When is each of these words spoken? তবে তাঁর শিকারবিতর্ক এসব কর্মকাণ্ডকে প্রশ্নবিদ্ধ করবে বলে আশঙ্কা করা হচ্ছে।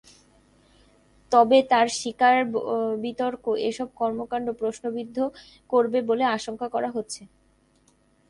তবে 1.31 1.57
তাঁর 1.71 1.87
শিকারবিতর্ক 1.99 3.43
এসব 3.69 3.87
কর্মকাণ্ডকে 3.99 4.59
প্রশ্নবিদ্ধ 4.61 5.17
করবে 5.69 5.99
বলে 6.09 6.23
আশঙ্কা 6.37 6.67
করা 6.75 6.89
হচ্ছে। 6.95 7.21